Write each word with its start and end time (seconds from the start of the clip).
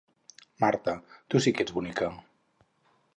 Marta, 0.63 0.95
tu 1.33 1.43
sí 1.45 1.55
que 1.59 1.65
ets 1.67 1.75
bonica. 1.77 2.09